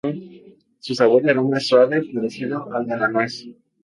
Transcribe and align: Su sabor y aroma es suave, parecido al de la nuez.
Su 0.79 0.95
sabor 0.95 1.23
y 1.23 1.29
aroma 1.29 1.59
es 1.59 1.67
suave, 1.67 2.01
parecido 2.11 2.73
al 2.73 2.87
de 2.87 2.97
la 2.97 3.07
nuez. 3.07 3.45